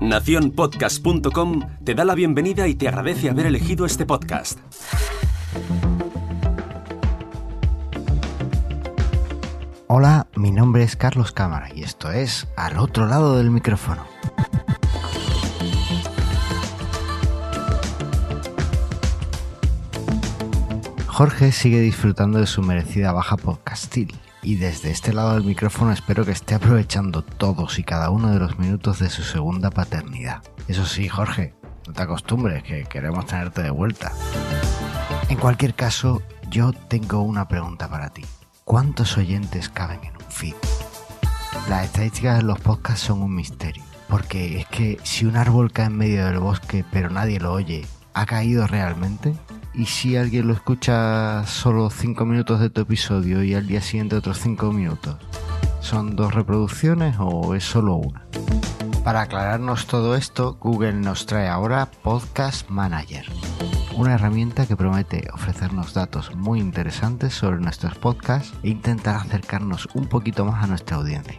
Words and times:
Naciónpodcast.com 0.00 1.60
te 1.84 1.94
da 1.94 2.04
la 2.04 2.14
bienvenida 2.14 2.68
y 2.68 2.74
te 2.74 2.88
agradece 2.88 3.30
haber 3.30 3.46
elegido 3.46 3.86
este 3.86 4.04
podcast. 4.04 4.58
Hola, 9.86 10.26
mi 10.36 10.50
nombre 10.50 10.82
es 10.82 10.96
Carlos 10.96 11.32
Cámara 11.32 11.68
y 11.74 11.82
esto 11.82 12.10
es 12.10 12.46
Al 12.56 12.78
otro 12.78 13.06
lado 13.06 13.38
del 13.38 13.50
micrófono. 13.50 14.04
Jorge 21.06 21.52
sigue 21.52 21.80
disfrutando 21.80 22.40
de 22.40 22.46
su 22.46 22.60
merecida 22.60 23.12
baja 23.12 23.36
podcastil 23.36 24.14
y 24.44 24.56
desde 24.56 24.90
este 24.90 25.12
lado 25.12 25.34
del 25.34 25.44
micrófono 25.44 25.90
espero 25.90 26.24
que 26.24 26.32
esté 26.32 26.54
aprovechando 26.54 27.22
todos 27.22 27.78
y 27.78 27.82
cada 27.82 28.10
uno 28.10 28.30
de 28.30 28.38
los 28.38 28.58
minutos 28.58 28.98
de 28.98 29.08
su 29.08 29.22
segunda 29.22 29.70
paternidad. 29.70 30.42
Eso 30.68 30.84
sí, 30.84 31.08
Jorge, 31.08 31.54
no 31.86 31.94
te 31.94 32.02
acostumbres 32.02 32.62
que 32.62 32.84
queremos 32.84 33.26
tenerte 33.26 33.62
de 33.62 33.70
vuelta. 33.70 34.12
En 35.30 35.38
cualquier 35.38 35.74
caso, 35.74 36.22
yo 36.50 36.72
tengo 36.72 37.22
una 37.22 37.48
pregunta 37.48 37.88
para 37.88 38.10
ti. 38.10 38.24
¿Cuántos 38.64 39.16
oyentes 39.16 39.70
caben 39.70 40.00
en 40.04 40.14
un 40.14 40.30
feed? 40.30 40.54
Las 41.68 41.86
estadísticas 41.86 42.38
de 42.38 42.44
los 42.44 42.60
podcasts 42.60 43.06
son 43.06 43.22
un 43.22 43.34
misterio, 43.34 43.82
porque 44.08 44.60
es 44.60 44.66
que 44.66 44.98
si 45.02 45.24
un 45.24 45.36
árbol 45.36 45.72
cae 45.72 45.86
en 45.86 45.96
medio 45.96 46.26
del 46.26 46.38
bosque 46.38 46.84
pero 46.92 47.08
nadie 47.08 47.40
lo 47.40 47.52
oye, 47.52 47.86
¿ha 48.12 48.26
caído 48.26 48.66
realmente? 48.66 49.34
¿Y 49.76 49.86
si 49.86 50.16
alguien 50.16 50.46
lo 50.46 50.52
escucha 50.52 51.44
solo 51.46 51.90
5 51.90 52.24
minutos 52.24 52.60
de 52.60 52.70
tu 52.70 52.82
episodio 52.82 53.42
y 53.42 53.54
al 53.54 53.66
día 53.66 53.80
siguiente 53.80 54.14
otros 54.14 54.38
5 54.38 54.72
minutos? 54.72 55.16
¿Son 55.80 56.14
dos 56.14 56.32
reproducciones 56.32 57.16
o 57.18 57.56
es 57.56 57.64
solo 57.64 57.96
una? 57.96 58.24
Para 59.02 59.22
aclararnos 59.22 59.86
todo 59.86 60.14
esto, 60.14 60.56
Google 60.60 60.94
nos 60.94 61.26
trae 61.26 61.48
ahora 61.48 61.90
Podcast 61.90 62.70
Manager, 62.70 63.26
una 63.96 64.14
herramienta 64.14 64.66
que 64.66 64.76
promete 64.76 65.28
ofrecernos 65.34 65.92
datos 65.92 66.34
muy 66.36 66.60
interesantes 66.60 67.34
sobre 67.34 67.58
nuestros 67.58 67.96
podcasts 67.96 68.54
e 68.62 68.70
intentar 68.70 69.16
acercarnos 69.16 69.88
un 69.94 70.06
poquito 70.06 70.44
más 70.44 70.62
a 70.62 70.68
nuestra 70.68 70.98
audiencia. 70.98 71.36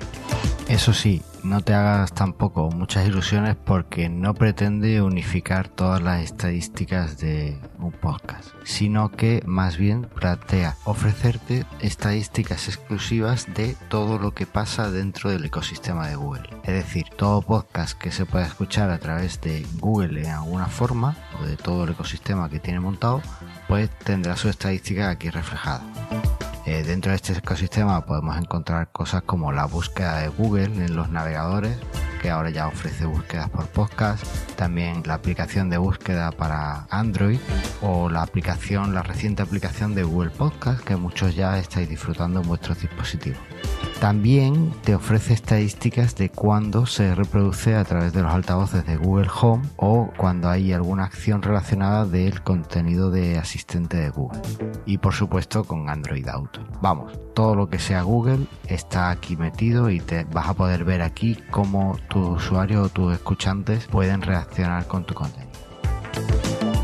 Eso 0.68 0.94
sí, 0.94 1.22
no 1.44 1.62
te 1.62 1.76
hagas 1.76 2.12
tampoco 2.14 2.72
muchas 2.72 3.08
ilusiones 3.08 3.56
porque 3.56 4.10
no 4.10 4.34
pretende 4.34 5.00
unificar 5.04 5.68
todas 5.68 6.02
las 6.02 6.24
estadísticas 6.24 7.20
de 7.20 7.60
un 7.78 7.92
podcast, 7.92 8.50
sino 8.64 9.12
que 9.12 9.44
más 9.46 9.78
bien 9.78 10.08
plantea 10.16 10.76
ofrecerte 10.86 11.68
estadísticas 11.82 12.68
exclusivas 12.68 13.46
de 13.54 13.78
todo 13.90 14.18
lo 14.18 14.34
que 14.34 14.48
pasa 14.48 14.90
dentro 14.90 15.30
del 15.30 15.46
ecosistema 15.46 16.08
de 16.08 16.16
Google. 16.16 16.50
Es 16.64 16.74
decir, 16.74 17.06
todo 17.16 17.44
podcast 17.44 17.96
que 17.96 18.12
se 18.12 18.26
pueda 18.26 18.48
escuchar 18.48 18.90
a 18.90 18.98
través 18.98 19.40
de 19.42 19.64
Google 19.80 20.24
en 20.24 20.32
alguna 20.32 20.66
forma 20.66 21.16
o 21.40 21.46
de 21.46 21.58
todo 21.58 21.84
el 21.84 21.92
ecosistema 21.92 22.50
que 22.50 22.60
tiene 22.60 22.80
montado, 22.80 23.22
pues 23.68 23.92
tendrá 24.00 24.36
su 24.36 24.50
estadística 24.50 25.12
aquí 25.12 25.30
reflejada. 25.30 25.84
Eh, 26.66 26.84
dentro 26.84 27.12
de 27.12 27.18
este 27.18 27.34
ecosistema 27.34 28.06
podemos 28.06 28.38
encontrar 28.38 28.88
cosas 28.92 29.22
como 29.22 29.52
la 29.52 29.66
búsqueda 29.66 30.18
de 30.18 30.30
Google 30.30 30.66
en 30.66 30.96
los 30.96 31.10
navegadores, 31.12 31.78
que 32.22 32.30
ahora 32.30 32.50
ya 32.50 32.68
ofrece 32.68 33.06
búsquedas 33.06 33.50
por 33.50 33.68
podcast, 33.68 34.26
también 34.56 35.04
la 35.06 35.16
aplicación 35.16 35.70
de 35.70 35.78
búsqueda 35.78 36.32
para 36.32 36.88
Android 36.90 37.40
o 37.82 38.10
la 38.10 38.22
aplicación, 38.22 38.94
la 38.94 39.04
reciente 39.04 39.44
aplicación 39.44 39.96
de 39.96 40.04
Google 40.04 40.32
Podcast 40.32 40.84
que 40.84 40.96
muchos 40.96 41.36
ya 41.36 41.58
estáis 41.58 41.90
disfrutando 41.90 42.42
en 42.42 42.48
vuestros 42.48 42.82
dispositivos. 42.82 43.40
También 44.00 44.72
te 44.84 44.94
ofrece 44.94 45.34
estadísticas 45.34 46.16
de 46.16 46.30
cuando 46.30 46.86
se 46.86 47.16
reproduce 47.16 47.76
a 47.76 47.84
través 47.86 48.14
de 48.14 48.22
los 48.22 48.34
altavoces 48.34 48.86
de 48.86 48.98
Google 48.98 49.30
Home 49.42 49.64
o 49.78 50.12
cuando 50.18 50.50
hay 50.50 50.74
alguna 50.74 51.06
acción 51.06 51.42
relacionada 51.42 52.06
del 52.06 52.44
contenido 52.44 53.10
de 53.10 53.38
asistente 53.38 53.98
de 53.98 54.10
Google. 54.10 54.42
Y 54.86 54.98
por 54.98 55.14
supuesto 55.14 55.64
con 55.64 55.90
Android 55.90 56.28
Auto. 56.28 56.62
Vamos, 56.82 57.18
todo 57.34 57.56
lo 57.56 57.70
que 57.70 57.80
sea 57.80 58.02
Google 58.02 58.48
está 58.68 59.10
aquí 59.10 59.38
metido 59.38 59.90
y 59.90 60.00
te 60.02 60.26
vas 60.26 60.50
a 60.50 60.54
poder 60.54 60.84
ver 60.84 61.02
aquí 61.02 61.38
cómo 61.50 61.98
tu 62.16 62.22
usuario 62.22 62.84
o 62.84 62.88
tus 62.88 63.14
escuchantes 63.14 63.88
pueden 63.88 64.22
reaccionar 64.22 64.88
con 64.88 65.04
tu 65.04 65.14
contenido. 65.14 65.55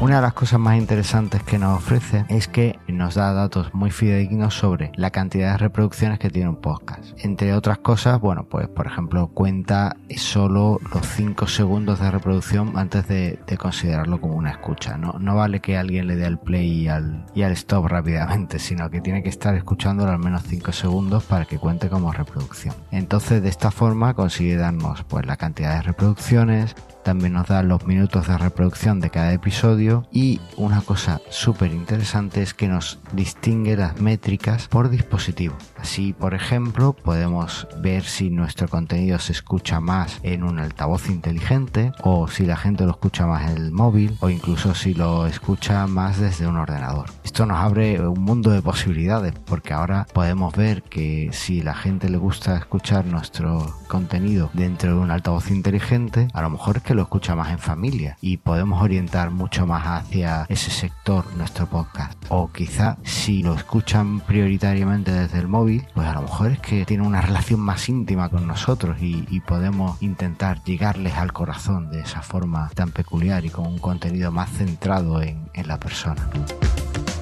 Una 0.01 0.15
de 0.15 0.23
las 0.23 0.33
cosas 0.33 0.59
más 0.59 0.79
interesantes 0.79 1.43
que 1.43 1.59
nos 1.59 1.77
ofrece 1.77 2.25
es 2.27 2.47
que 2.47 2.79
nos 2.87 3.13
da 3.13 3.33
datos 3.33 3.71
muy 3.75 3.91
fidedignos 3.91 4.55
sobre 4.55 4.91
la 4.95 5.11
cantidad 5.11 5.51
de 5.51 5.57
reproducciones 5.59 6.17
que 6.17 6.31
tiene 6.31 6.49
un 6.49 6.55
podcast. 6.55 7.13
Entre 7.19 7.53
otras 7.53 7.77
cosas, 7.77 8.19
bueno, 8.19 8.47
pues 8.49 8.67
por 8.67 8.87
ejemplo 8.87 9.27
cuenta 9.27 9.95
solo 10.17 10.79
los 10.91 11.05
5 11.05 11.45
segundos 11.45 11.99
de 11.99 12.09
reproducción 12.09 12.79
antes 12.79 13.07
de, 13.07 13.37
considerarlo 13.59 14.19
como 14.19 14.37
una 14.37 14.49
escucha. 14.49 14.97
No, 14.97 15.35
vale 15.35 15.59
que 15.59 15.77
alguien 15.77 16.07
le 16.07 16.15
dé 16.15 16.25
al 16.25 16.39
play 16.39 16.67
y 16.67 16.87
al, 16.87 17.23
y 17.35 17.43
al 17.43 17.51
stop 17.51 17.85
rápidamente, 17.85 18.57
sino 18.57 18.89
que 18.89 19.01
tiene 19.01 19.21
que 19.21 19.29
estar 19.29 19.53
escuchándolo 19.53 20.11
al 20.11 20.17
menos 20.17 20.41
5 20.47 20.71
segundos 20.71 21.25
para 21.25 21.45
que 21.45 21.59
cuente 21.59 21.89
como 21.89 22.11
reproducción. 22.11 22.73
Entonces 22.89 23.43
de 23.43 23.49
esta 23.49 23.69
forma 23.69 24.15
consigue 24.15 24.55
darnos 24.55 25.03
pues 25.03 25.27
la 25.27 25.37
cantidad 25.37 25.75
de 25.75 25.83
reproducciones, 25.83 26.75
también 27.03 27.33
nos 27.33 27.47
da 27.47 27.63
los 27.63 27.85
minutos 27.85 28.27
de 28.27 28.37
reproducción 28.37 28.99
de 28.99 29.09
cada 29.09 29.33
episodio 29.33 29.90
y 30.11 30.39
una 30.57 30.81
cosa 30.81 31.21
súper 31.29 31.71
interesante 31.73 32.41
es 32.41 32.53
que 32.53 32.67
nos 32.67 32.99
distingue 33.13 33.75
las 33.75 33.99
métricas 33.99 34.67
por 34.67 34.89
dispositivo. 34.89 35.55
Así, 35.77 36.13
por 36.13 36.33
ejemplo, 36.33 36.93
podemos 36.93 37.67
ver 37.81 38.03
si 38.03 38.29
nuestro 38.29 38.67
contenido 38.67 39.19
se 39.19 39.33
escucha 39.33 39.79
más 39.79 40.19
en 40.23 40.43
un 40.43 40.59
altavoz 40.59 41.09
inteligente 41.09 41.91
o 42.03 42.27
si 42.27 42.45
la 42.45 42.57
gente 42.57 42.85
lo 42.85 42.91
escucha 42.91 43.25
más 43.25 43.49
en 43.49 43.57
el 43.57 43.71
móvil 43.71 44.17
o 44.19 44.29
incluso 44.29 44.75
si 44.75 44.93
lo 44.93 45.27
escucha 45.27 45.87
más 45.87 46.19
desde 46.19 46.47
un 46.47 46.57
ordenador. 46.57 47.09
Esto 47.23 47.45
nos 47.45 47.57
abre 47.57 48.05
un 48.07 48.21
mundo 48.21 48.51
de 48.51 48.61
posibilidades 48.61 49.33
porque 49.45 49.73
ahora 49.73 50.07
podemos 50.13 50.53
ver 50.55 50.83
que 50.83 51.29
si 51.31 51.61
la 51.61 51.73
gente 51.73 52.09
le 52.09 52.17
gusta 52.17 52.57
escuchar 52.57 53.05
nuestro 53.05 53.75
contenido 53.87 54.49
dentro 54.53 54.95
de 54.95 54.99
un 54.99 55.11
altavoz 55.11 55.51
inteligente, 55.51 56.27
a 56.33 56.41
lo 56.41 56.49
mejor 56.49 56.77
es 56.77 56.83
que 56.83 56.95
lo 56.95 57.03
escucha 57.03 57.35
más 57.35 57.51
en 57.51 57.59
familia 57.59 58.17
y 58.21 58.37
podemos 58.37 58.81
orientar 58.81 59.31
mucho 59.31 59.65
más 59.65 59.80
hacia 59.85 60.45
ese 60.49 60.71
sector 60.71 61.25
nuestro 61.35 61.67
podcast. 61.67 62.17
O 62.29 62.51
quizá 62.51 62.97
si 63.03 63.43
lo 63.43 63.53
escuchan 63.53 64.19
prioritariamente 64.21 65.11
desde 65.11 65.39
el 65.39 65.47
móvil, 65.47 65.85
pues 65.93 66.07
a 66.07 66.13
lo 66.13 66.21
mejor 66.23 66.51
es 66.51 66.59
que 66.59 66.85
tiene 66.85 67.05
una 67.05 67.21
relación 67.21 67.59
más 67.59 67.87
íntima 67.89 68.29
con 68.29 68.47
nosotros 68.47 68.97
y, 69.01 69.21
podemos 69.41 70.01
intentar 70.01 70.63
llegarles 70.63 71.15
al 71.15 71.33
corazón 71.33 71.89
de 71.89 72.01
esa 72.01 72.21
forma 72.21 72.69
tan 72.75 72.91
peculiar 72.91 73.43
y 73.43 73.49
con 73.49 73.65
un 73.65 73.79
contenido 73.79 74.31
más 74.31 74.49
centrado 74.51 75.21
en, 75.21 75.49
en 75.53 75.67
la 75.67 75.79
persona. 75.79 76.29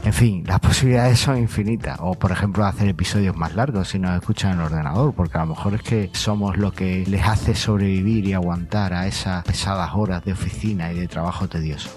En 0.03 0.13
fin, 0.13 0.43
las 0.45 0.59
posibilidades 0.59 1.19
son 1.19 1.37
infinitas. 1.37 1.97
O 2.01 2.13
por 2.13 2.31
ejemplo 2.31 2.65
hacer 2.65 2.87
episodios 2.87 3.35
más 3.35 3.55
largos 3.55 3.89
si 3.89 3.99
nos 3.99 4.17
escuchan 4.17 4.53
en 4.53 4.59
el 4.59 4.65
ordenador, 4.65 5.13
porque 5.13 5.37
a 5.37 5.41
lo 5.41 5.47
mejor 5.47 5.75
es 5.75 5.81
que 5.81 6.09
somos 6.13 6.57
lo 6.57 6.71
que 6.71 7.05
les 7.07 7.25
hace 7.25 7.55
sobrevivir 7.55 8.25
y 8.25 8.33
aguantar 8.33 8.93
a 8.93 9.07
esas 9.07 9.43
pesadas 9.43 9.91
horas 9.93 10.23
de 10.23 10.33
oficina 10.33 10.91
y 10.91 10.99
de 10.99 11.07
trabajo 11.07 11.47
tedioso 11.47 11.89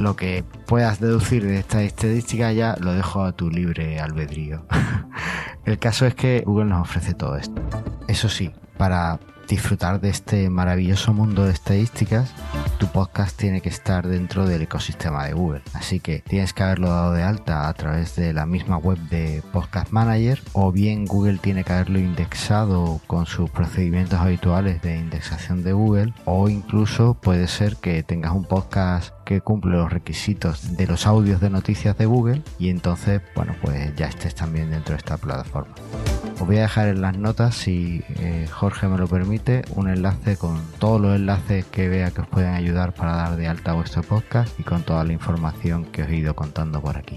lo 0.00 0.16
que 0.16 0.44
puedas 0.66 0.98
deducir 1.00 1.44
de 1.44 1.58
esta 1.58 1.82
estadística 1.82 2.52
ya 2.52 2.76
lo 2.80 2.92
dejo 2.92 3.22
a 3.22 3.32
tu 3.32 3.50
libre 3.50 4.00
albedrío. 4.00 4.64
El 5.64 5.78
caso 5.78 6.06
es 6.06 6.14
que 6.14 6.42
Google 6.44 6.66
nos 6.66 6.82
ofrece 6.82 7.14
todo 7.14 7.36
esto. 7.36 7.60
Eso 8.08 8.28
sí, 8.28 8.50
para 8.78 9.20
disfrutar 9.46 10.00
de 10.00 10.10
este 10.10 10.48
maravilloso 10.48 11.12
mundo 11.12 11.44
de 11.44 11.52
estadísticas, 11.52 12.32
tu 12.78 12.86
podcast 12.86 13.36
tiene 13.36 13.60
que 13.60 13.68
estar 13.68 14.06
dentro 14.06 14.46
del 14.46 14.62
ecosistema 14.62 15.26
de 15.26 15.32
Google. 15.32 15.62
Así 15.74 15.98
que 15.98 16.20
tienes 16.20 16.54
que 16.54 16.62
haberlo 16.62 16.88
dado 16.88 17.12
de 17.12 17.24
alta 17.24 17.68
a 17.68 17.74
través 17.74 18.14
de 18.14 18.32
la 18.32 18.46
misma 18.46 18.78
web 18.78 18.98
de 19.10 19.42
Podcast 19.52 19.90
Manager 19.90 20.40
o 20.52 20.70
bien 20.70 21.04
Google 21.04 21.38
tiene 21.38 21.64
que 21.64 21.72
haberlo 21.72 21.98
indexado 21.98 23.00
con 23.08 23.26
sus 23.26 23.50
procedimientos 23.50 24.20
habituales 24.20 24.80
de 24.82 24.96
indexación 24.96 25.64
de 25.64 25.72
Google 25.72 26.14
o 26.24 26.48
incluso 26.48 27.14
puede 27.14 27.48
ser 27.48 27.76
que 27.76 28.02
tengas 28.04 28.32
un 28.32 28.44
podcast 28.44 29.12
que 29.30 29.40
cumple 29.40 29.76
los 29.76 29.92
requisitos 29.92 30.76
de 30.76 30.88
los 30.88 31.06
audios 31.06 31.40
de 31.40 31.50
noticias 31.50 31.96
de 31.96 32.04
Google 32.04 32.42
y 32.58 32.68
entonces, 32.68 33.22
bueno, 33.36 33.54
pues 33.62 33.94
ya 33.94 34.06
estés 34.06 34.34
también 34.34 34.72
dentro 34.72 34.94
de 34.94 34.98
esta 34.98 35.18
plataforma. 35.18 35.72
Os 36.40 36.44
voy 36.48 36.56
a 36.56 36.62
dejar 36.62 36.88
en 36.88 37.00
las 37.00 37.16
notas, 37.16 37.54
si 37.54 38.02
eh, 38.16 38.48
Jorge 38.50 38.88
me 38.88 38.98
lo 38.98 39.06
permite, 39.06 39.62
un 39.76 39.88
enlace 39.88 40.36
con 40.36 40.60
todos 40.80 41.00
los 41.00 41.14
enlaces 41.14 41.64
que 41.66 41.88
vea 41.88 42.10
que 42.10 42.22
os 42.22 42.26
pueden 42.26 42.54
ayudar 42.54 42.92
para 42.92 43.14
dar 43.14 43.36
de 43.36 43.46
alta 43.46 43.72
vuestro 43.72 44.02
podcast 44.02 44.58
y 44.58 44.64
con 44.64 44.82
toda 44.82 45.04
la 45.04 45.12
información 45.12 45.84
que 45.84 46.02
os 46.02 46.08
he 46.08 46.16
ido 46.16 46.34
contando 46.34 46.80
por 46.80 46.96
aquí. 46.96 47.14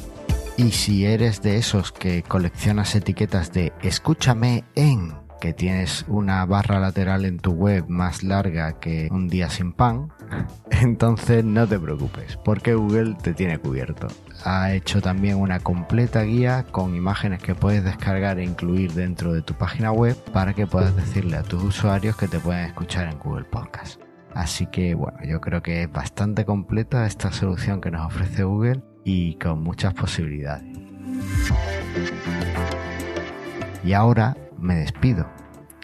Y 0.56 0.70
si 0.70 1.06
eres 1.06 1.42
de 1.42 1.58
esos 1.58 1.92
que 1.92 2.22
coleccionas 2.22 2.94
etiquetas 2.94 3.52
de 3.54 3.74
escúchame 3.82 4.66
en 4.76 5.16
que 5.44 5.52
tienes 5.52 6.06
una 6.08 6.46
barra 6.46 6.80
lateral 6.80 7.26
en 7.26 7.38
tu 7.38 7.52
web 7.52 7.84
más 7.90 8.24
larga 8.24 8.80
que 8.80 9.10
un 9.12 9.28
día 9.28 9.50
sin 9.50 9.74
pan, 9.74 10.08
entonces 10.84 11.44
no 11.44 11.68
te 11.68 11.80
preocupes, 11.80 12.38
porque 12.44 12.76
Google 12.76 13.16
te 13.22 13.34
tiene 13.34 13.58
cubierto. 13.58 14.08
Ha 14.44 14.74
hecho 14.74 15.02
también 15.02 15.38
una 15.38 15.60
completa 15.60 16.22
guía 16.24 16.66
con 16.72 16.96
imágenes 16.96 17.42
que 17.42 17.56
puedes 17.56 17.84
descargar 17.84 18.40
e 18.40 18.44
incluir 18.44 18.94
dentro 18.94 19.34
de 19.34 19.42
tu 19.42 19.54
página 19.54 19.92
web 19.92 20.16
para 20.32 20.54
que 20.54 20.68
puedas 20.68 20.96
decirle 20.96 21.38
a 21.38 21.44
tus 21.44 21.64
usuarios 21.64 22.16
que 22.18 22.28
te 22.28 22.40
pueden 22.40 22.66
escuchar 22.66 23.12
en 23.12 23.20
Google 23.20 23.46
Podcast. 23.46 24.02
Así 24.34 24.66
que 24.68 24.96
bueno, 24.96 25.20
yo 25.24 25.40
creo 25.42 25.62
que 25.62 25.84
es 25.84 25.92
bastante 25.92 26.46
completa 26.46 27.06
esta 27.06 27.32
solución 27.32 27.82
que 27.82 27.92
nos 27.92 28.06
ofrece 28.06 28.44
Google 28.44 28.84
y 29.04 29.36
con 29.36 29.62
muchas 29.64 29.94
posibilidades. 29.94 30.66
Y 33.84 33.94
ahora 33.94 34.36
me 34.58 34.76
despido 34.76 35.28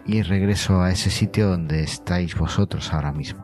y 0.05 0.23
regreso 0.23 0.81
a 0.81 0.91
ese 0.91 1.09
sitio 1.09 1.49
donde 1.49 1.83
estáis 1.83 2.35
vosotros 2.35 2.93
ahora 2.93 3.11
mismo, 3.11 3.43